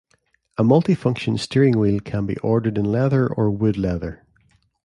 A 0.57 0.63
multifunction 0.63 1.37
steering 1.39 1.77
wheel 1.77 1.99
can 1.99 2.25
be 2.25 2.35
ordered 2.37 2.75
in 2.75 2.85
leather 2.85 3.31
or 3.31 3.51
wood 3.51 3.77
leather. 3.77 4.25